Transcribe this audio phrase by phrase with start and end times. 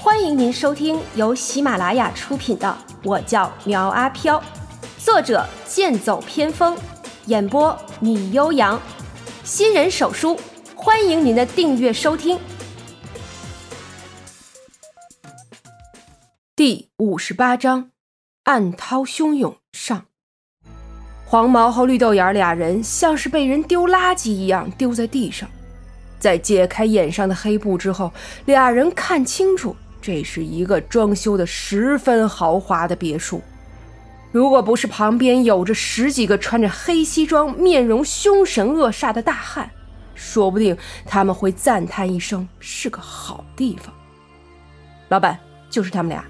[0.00, 2.68] 欢迎您收听由喜马拉雅出品的
[3.02, 4.38] 《我叫苗阿飘》，
[4.96, 6.78] 作者剑走偏锋，
[7.26, 8.80] 演播米悠扬，
[9.42, 10.38] 新人手书，
[10.76, 12.38] 欢迎您的订阅收听。
[16.54, 17.90] 第五十八章，
[18.44, 20.06] 暗涛汹涌上。
[21.26, 25.50] 黄毛和绿豆眼俩人像是被人丢垃圾一样丢在地上，
[26.20, 28.12] 在解开眼上的黑布之后，
[28.44, 29.74] 俩人看清楚。
[30.00, 33.42] 这是一个装修的十分豪华的别墅，
[34.30, 39.70] 如果不是旁边有着十几个穿着黑西装、面容凶神恶煞的大汉，
[40.14, 43.92] 说不定他们会赞叹一声是个好地方。
[45.08, 45.38] 老板
[45.68, 46.24] 就是他们俩，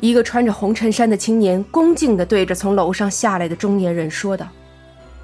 [0.00, 4.46] 一个穿着红衬衫的青年恭敬地对着从楼上下来的中年人说道。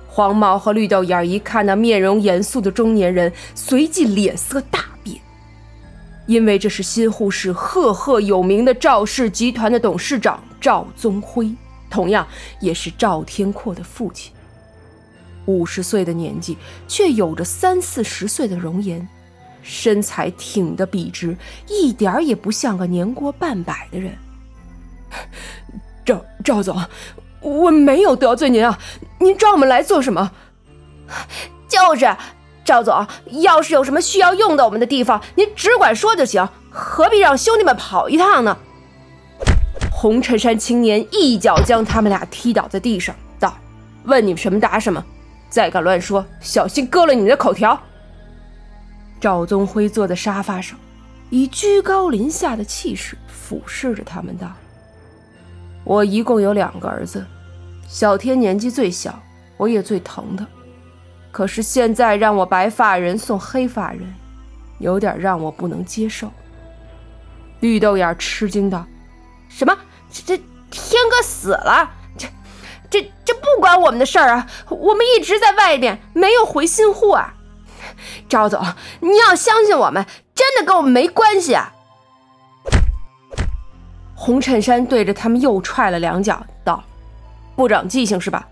[0.09, 5.19] 黄毛和绿豆眼一看那面容严肃的中年人，随即脸色大变。
[6.27, 11.53] 因为这是新沪市赫赫有名的赵氏集团的董事长赵宗辉，
[11.91, 12.27] 同样
[12.61, 14.33] 也是赵天阔的父亲。
[15.47, 16.56] 五十岁的年纪，
[16.87, 19.06] 却有着三四十岁的容颜，
[19.62, 21.37] 身材挺得笔直，
[21.69, 24.17] 一点也不像个年过半百的人。
[26.05, 26.81] 赵赵总，
[27.41, 28.78] 我没有得罪您啊，
[29.19, 30.31] 您找我们来做什么？
[31.69, 32.17] 就是。
[32.65, 33.07] 赵总，
[33.43, 38.57] 要是有什么需要用到我们的地方，您只管说就行，何必让兄弟们跑一趟呢？
[39.91, 43.57] 红衬衫青年一脚将他们俩踢倒在地上，道
[44.05, 45.05] ：“问你们什么答什么，
[45.49, 47.79] 再敢乱说，小心割了你们的口条。”
[49.21, 50.79] 赵宗辉坐在沙发上，
[51.31, 54.51] 以居高临下的气势俯视着他们，道
[55.85, 57.25] ：“我一共有两个儿子，
[57.89, 59.17] 小天年纪最小，
[59.57, 60.47] 我也最疼他。”
[61.33, 64.14] 可是现在让我白发人送黑发人，
[64.78, 66.30] 有点让我不能接受。
[67.61, 68.84] 绿豆眼吃惊道
[69.48, 69.75] ：“什么？
[70.10, 71.91] 这这天哥死了？
[72.19, 72.28] 这
[72.91, 74.47] 这这不关我们的事儿啊！
[74.69, 77.32] 我们一直在外边，没有回新户啊！
[78.28, 78.62] 赵总，
[79.00, 80.04] 你要相信我们，
[80.34, 81.72] 真的跟我们没关系啊！”
[84.15, 86.84] 红衬衫对着他们又踹了两脚，道
[87.56, 88.47] ：“不长记性是吧？”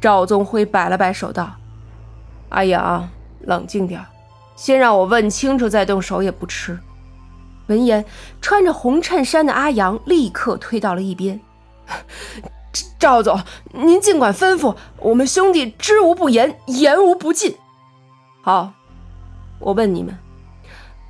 [0.00, 1.50] 赵宗辉摆了摆手道。
[2.48, 3.08] 阿阳，
[3.40, 4.04] 冷静点，
[4.54, 6.78] 先让我问清楚再动手也不迟。
[7.66, 8.04] 闻言，
[8.40, 11.40] 穿着红衬衫的阿阳立刻退到了一边。
[12.98, 13.40] 赵总，
[13.72, 17.56] 您尽管吩咐，我们兄弟知无不言，言无不尽。
[18.42, 18.72] 好，
[19.58, 20.16] 我问你们，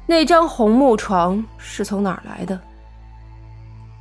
[0.07, 2.59] 那张红木床是从哪儿来的？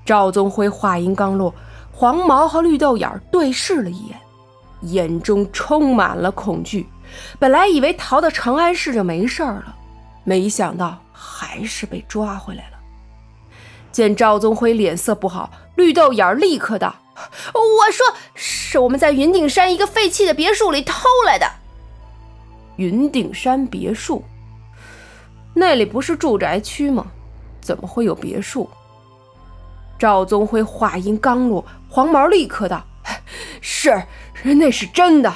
[0.06, 1.54] 赵宗辉话音刚落，
[1.92, 4.20] 黄毛和绿豆眼对视了一眼，
[4.82, 6.88] 眼中充满了恐惧。
[7.40, 9.76] 本来以为逃到长安市就没事了，
[10.24, 12.78] 没想到还是被抓回来了。
[13.92, 16.96] 见赵宗辉脸色不好，绿豆眼立刻道
[17.54, 21.50] ：“我说是我们在云顶山一个废弃的别墅里偷来的。”
[22.76, 24.24] 云顶山别墅？
[25.54, 27.08] 那里不是住宅区吗？
[27.62, 28.70] 怎么会有别墅？
[29.98, 32.86] 赵宗辉话音刚落，黄毛立刻道
[33.62, 34.04] ：“是，
[34.44, 35.34] 那是真的。”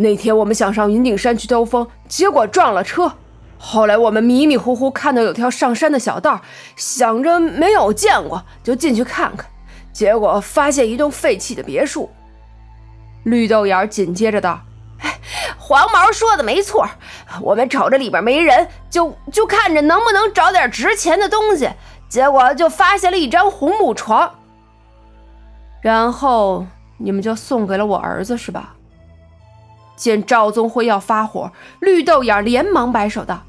[0.00, 3.12] 那天我们想上云顶山去兜风，结果撞了车。
[3.58, 6.40] 后来我们迷迷糊糊看到有条上山的小道，
[6.76, 9.50] 想着没有见过，就进去看看。
[9.92, 12.08] 结果发现一栋废弃的别墅。
[13.24, 14.60] 绿豆眼紧接着道
[15.58, 16.88] ：“黄毛说的没错，
[17.42, 21.68] 我们瞅着里边没人，就就看着能不能找点值钱的东西。
[22.08, 24.32] 结果就发现了一张红木床。
[25.82, 26.64] 然后
[26.98, 28.76] 你们就送给了我儿子，是吧？”
[29.98, 33.42] 见赵宗辉要发火，绿豆眼连忙摆手道：“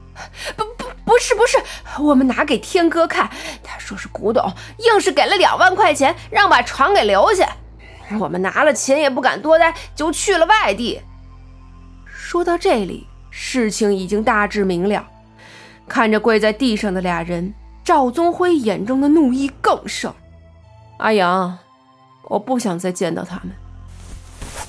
[0.57, 1.57] 不不不是不是，
[2.01, 3.29] 我们拿给天哥看，
[3.63, 7.47] 他说是古董，硬是给了两万块钱，让把床给留下。
[8.19, 10.99] 我们拿了钱也不敢多待，就去了外地。”
[12.11, 15.07] 说到这里，事情已经大致明了。
[15.87, 20.13] 看着跪在地上的俩人，赵宗辉眼中的怒意更盛。
[20.97, 21.57] 阿阳，
[22.23, 23.51] 我不想再见到他们。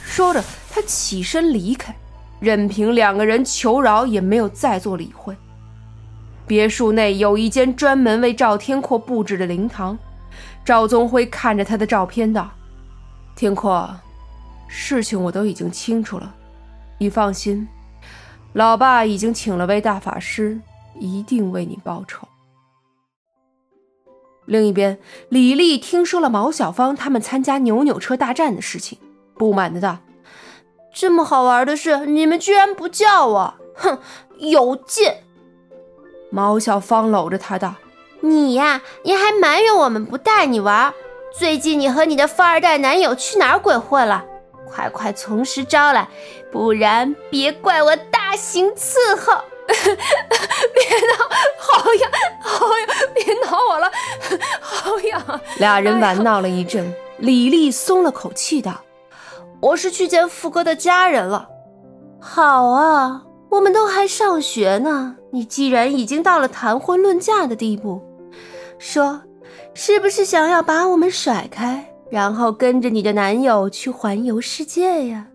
[0.03, 0.45] 说着。
[0.71, 1.95] 他起身离开，
[2.39, 5.37] 任凭两个人求饶，也没有再做理会。
[6.47, 9.99] 别墅内有一间专门为赵天阔布置的灵堂。
[10.65, 12.51] 赵宗辉看着他的照片道
[13.35, 13.91] ：“天阔，
[14.69, 16.35] 事情我都已经清楚了，
[16.99, 17.67] 你放心，
[18.53, 20.61] 老爸已经请了位大法师，
[20.99, 22.29] 一定为你报仇。”
[24.47, 28.99] 另一边，李丽听说了毛小芳他们参加扭扭车大战的事情，
[29.35, 29.99] 不满的道。
[30.93, 33.55] 这么好玩的事，你们居然不叫我！
[33.75, 33.99] 哼，
[34.39, 35.13] 有劲！
[36.31, 37.75] 毛小芳搂着他道
[38.21, 40.93] ：“你呀，你还埋怨我们不带你玩？
[41.37, 44.25] 最近你和你的富二代男友去哪儿鬼混了？
[44.69, 46.09] 快快从实招来，
[46.53, 49.43] 不然别怪我大刑伺候！
[49.71, 51.29] 别挠，
[51.59, 52.11] 好痒，
[52.41, 52.89] 好痒！
[53.15, 53.91] 别挠我了，
[54.61, 55.41] 好痒！
[55.59, 58.81] 俩人玩闹了一阵，李丽松了口气道
[59.61, 61.49] ：“我是去见富哥的家人了。”
[62.21, 68.01] 好啊，我们都还上学呢，你既然已经到了谈婚论嫁的地步，
[68.79, 69.23] 说，
[69.75, 75.29] 是不是想要把我们甩开，然后跟着你的男友去环游世界呀？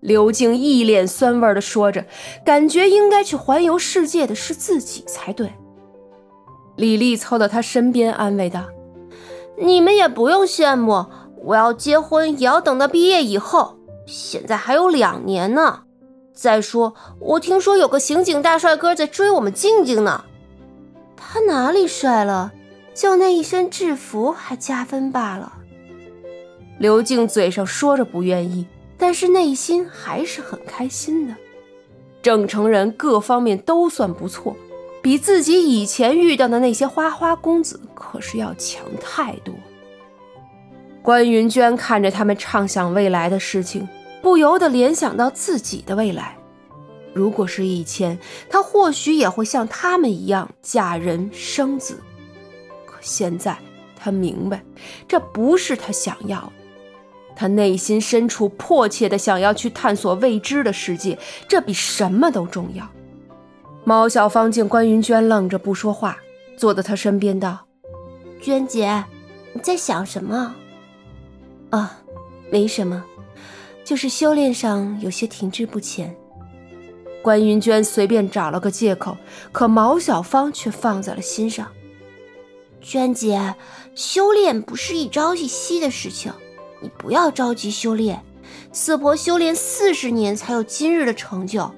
[0.00, 2.04] 刘静一脸酸味的说着，
[2.44, 5.52] 感觉应该去环游世界的是自己才对。
[6.74, 8.64] 李丽凑到他身边安慰道
[9.56, 11.06] ：“你们也不用羡慕，
[11.44, 15.82] 我要结婚也要等到毕业以后，现在还有两年呢。”
[16.34, 20.24] 再说，我听说有个刑警大帅哥在追我们静静呢。
[21.16, 22.52] 他哪里帅了？
[22.94, 25.52] 就那一身制服还加分罢了。
[26.78, 28.66] 刘静嘴上说着不愿意，
[28.98, 31.34] 但是内心还是很开心的。
[32.22, 34.56] 郑成人各方面都算不错，
[35.02, 39.54] 比自己以前遇到的那些花花公子可是要强太多。
[41.02, 43.88] 关云娟看着他们畅想未来的事情。
[44.22, 46.36] 不由得联想到自己的未来，
[47.12, 48.16] 如果是以前，
[48.48, 51.98] 她或许也会像他们一样嫁人生子。
[52.86, 53.58] 可现在，
[53.96, 54.62] 她明白，
[55.08, 56.52] 这不是她想要的。
[57.34, 62.88] 她内心深处迫切的想要去探索未知的世界，这比什么都重要。
[63.82, 66.16] 毛小芳见关云娟愣着不说话，
[66.56, 67.66] 坐在她身边道
[68.40, 69.02] ：“娟姐，
[69.52, 70.54] 你在想什么？
[71.72, 71.98] 啊，
[72.50, 73.04] 没什么。”
[73.84, 76.16] 就是修炼上有些停滞不前。
[77.20, 79.16] 关云娟随便找了个借口，
[79.50, 81.66] 可毛小芳却放在了心上。
[82.80, 83.54] 娟姐，
[83.96, 86.32] 修炼不是一朝一夕的事情，
[86.80, 88.22] 你不要着急修炼。
[88.72, 91.70] 四婆修炼四十年才有今日的成就，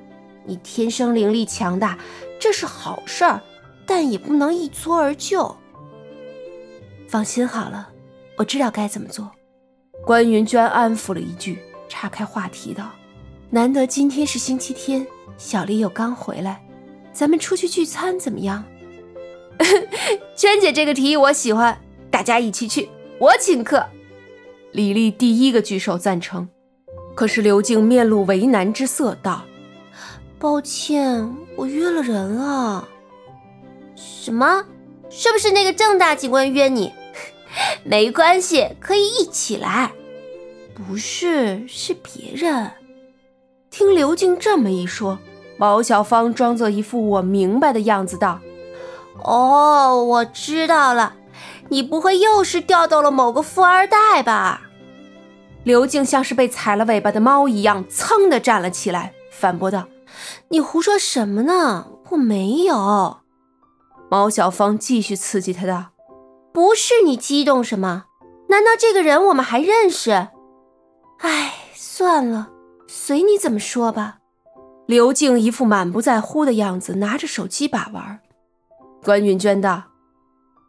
[0.45, 1.99] 你天生灵力强大，
[2.39, 3.41] 这是好事儿，
[3.87, 5.57] 但也不能一蹴而就。
[7.09, 7.89] 放心好了，
[8.37, 9.31] 我知道该怎么做。
[10.05, 11.59] 关云娟安抚了一句。
[11.89, 12.91] 岔开话题道
[13.51, 15.07] ：“难得今天是星期天，
[15.39, 16.61] 小丽又刚回来，
[17.13, 18.65] 咱们出去聚餐怎么样？”
[20.35, 21.79] 娟姐这个提议我喜欢，
[22.11, 23.87] 大家一起去，我请客。
[24.73, 26.49] 李丽第一个举手赞成，
[27.15, 29.45] 可是刘静面露为难之色道
[30.41, 32.89] ：“抱歉，我约了人了。
[33.95, 34.65] ”“什么？
[35.09, 36.93] 是不是那个郑大警官约你
[37.85, 39.93] ？”“没关系，可以一起来。”
[40.75, 42.71] 不是，是别人。
[43.71, 45.19] 听刘静这么一说，
[45.57, 48.41] 毛小芳装作一副我明白的样子道
[49.23, 51.15] ：“哦，我知道了，
[51.69, 54.63] 你不会又是钓到了某个富二代吧？”
[55.63, 59.87] 刘静像是被踩了尾巴的猫一样，噌的站了起来，反驳道
[60.51, 61.87] ：“你胡说什么呢？
[62.11, 63.19] 我没有。”
[64.11, 65.87] 毛小芳继续刺激他道
[66.55, 68.05] ：“不是你激动什么？
[68.49, 70.29] 难道这个人我们还认识？”
[71.19, 72.53] 哎，算了，
[72.87, 74.19] 随你怎么说吧。
[74.87, 78.21] 刘静一副满不在乎的样子，拿着手机把玩。
[79.03, 79.83] 关云娟道：“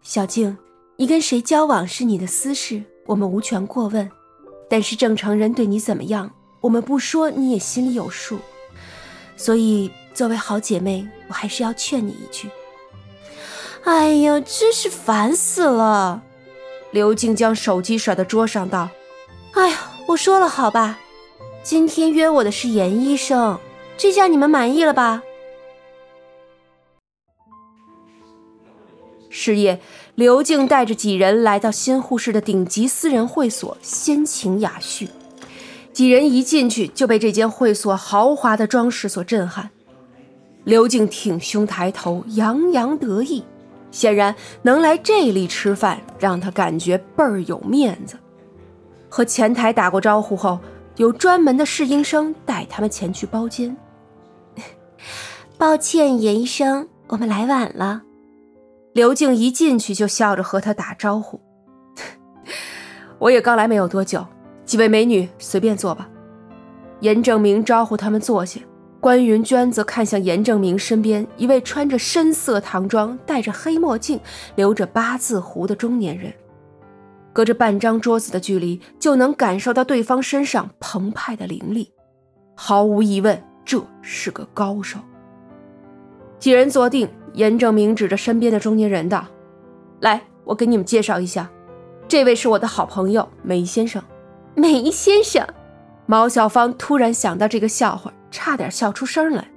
[0.01, 0.57] 小静，
[0.97, 4.09] 你跟谁交往是你的私事，我们无权过问。
[4.67, 8.39] 但是正常人对你怎么样，我们不说你也心里有数。
[9.37, 12.49] 所以作为好姐妹，我还是要劝你一句。”
[13.85, 16.21] 哎呀，真是烦死了！
[16.91, 18.89] 刘静将手机甩到桌上道
[19.55, 19.77] ：“哎呀。”
[20.07, 20.99] 我说了好吧，
[21.63, 23.57] 今天约我的是严医生，
[23.97, 25.23] 这下你们满意了吧？
[29.31, 29.81] 是夜，
[30.13, 35.09] 刘静带着几人来到新护士的顶级私人会所，先情雅叙。
[35.91, 39.71] 几人一进去就被这间会所豪华的装饰所震撼。
[40.65, 43.43] 刘静挺胸抬头，洋洋得意，
[43.95, 48.17] 显然能来这里吃饭，让他感觉倍儿有面子。
[49.07, 50.59] 和前台打过招呼后，
[50.97, 53.73] 有专门的侍应生带他们前去包间。
[55.57, 58.01] 抱歉，严医生，我们来晚了。
[58.91, 61.39] 刘静一进去就笑着和他打招呼。
[63.17, 64.25] 我也刚来没有多久，
[64.65, 66.09] 几位美女随便坐吧。
[66.99, 68.59] 严正明招呼他们坐下，
[69.05, 74.19] 关云娟则看向严正明身边一位穿着深色唐装、戴着黑墨镜、
[74.55, 76.33] 留着八字胡的中年人。
[77.31, 81.93] 隔着半张桌子的距离，就能感受到对方身上澎湃的灵力。
[82.55, 84.97] 毫无疑问，这是个高手。
[86.39, 89.23] 几人坐定，严正明指着身边的中年人道
[90.01, 91.47] ：“来，我给你们介绍一下，
[92.07, 94.01] 这位是我的好朋友梅先生。
[94.55, 95.47] 梅先生，
[96.05, 99.47] 毛小芳突然想到这个笑话，差点笑出声来。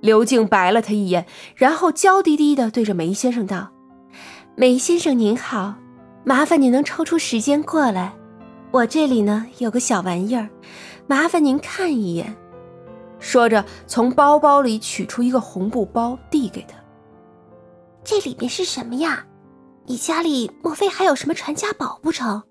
[0.00, 1.26] 刘静白了他一眼，
[1.56, 3.70] 然后娇滴滴的对着梅先生道
[4.56, 5.74] ：“梅先生您好，
[6.24, 8.14] 麻烦您能抽出时间过来。
[8.70, 10.48] 我这里呢有个小玩意儿，
[11.06, 12.36] 麻烦您看一眼。”
[13.18, 16.76] 说着，从包包里取出一个红布包，递给他。
[18.02, 19.24] 这里面是什么呀？
[19.86, 22.42] 你家里莫非还有什么传家宝不成？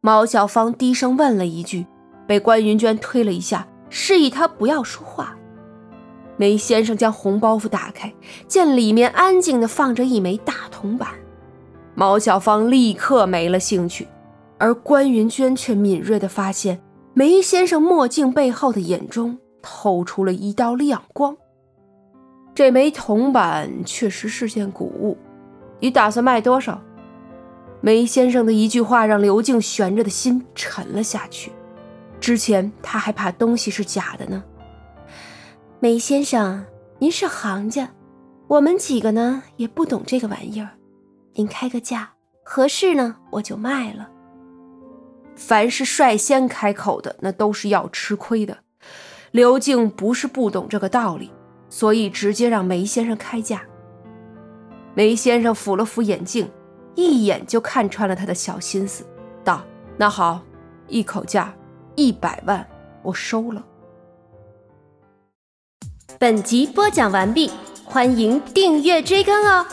[0.00, 1.86] 毛小芳低声问了一句，
[2.30, 5.36] 被关云娟推了一下，示意她不要说话。
[6.36, 8.14] 梅先生将红包袱打开，
[8.46, 11.08] 见里面安静的放着一枚大铜板，
[11.96, 14.06] 毛小芳立刻没了兴趣，
[14.58, 16.80] 而关云娟却敏锐的发现
[17.14, 21.36] 梅先生墨镜背后的眼中透出了一道亮光。
[22.54, 25.18] 这枚铜板确实是件古物，
[25.80, 26.80] 你打算卖多少？
[27.80, 31.50] 梅先生的一句话让刘静悬着的心沉了下去。
[32.20, 34.44] 之前他还怕东西是假的呢。
[35.80, 36.64] 梅先生，
[36.98, 37.90] 您是行家，
[38.46, 40.70] 我们几个呢也不懂这个玩意儿，
[41.34, 42.12] 您开个价，
[42.44, 44.08] 合适呢我就卖了。
[45.34, 48.58] 凡是率先开口的，那都是要吃亏的。
[49.30, 51.30] 刘静不是不懂这个道理，
[51.68, 53.62] 所以直接让梅先生开价。
[54.94, 56.50] 梅先生扶了扶眼镜。
[56.96, 59.06] 一眼就看穿了他的小心思，
[59.44, 59.64] 道
[59.96, 60.42] ：“那好，
[60.88, 61.54] 一口价
[62.00, 62.66] 一百万，
[63.02, 63.62] 我收了。”
[66.18, 67.50] 本集播讲完毕，
[67.84, 69.66] 欢迎订阅追更哦。